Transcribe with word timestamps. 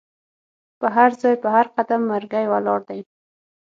په 0.79 0.87
هرځای 0.95 1.35
په 1.43 1.47
هر 1.55 1.65
قدم 1.75 2.01
مرګی 2.11 2.45
ولاړ 2.51 2.79
دی 2.89 2.99